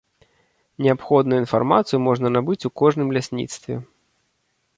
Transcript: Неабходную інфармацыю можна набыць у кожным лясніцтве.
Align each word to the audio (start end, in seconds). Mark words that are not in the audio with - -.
Неабходную 0.85 1.39
інфармацыю 1.43 1.99
можна 2.07 2.27
набыць 2.37 2.61
у 2.71 2.75
кожным 2.83 3.09
лясніцтве. 3.19 3.75